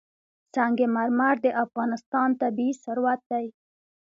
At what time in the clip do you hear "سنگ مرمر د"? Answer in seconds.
0.53-1.47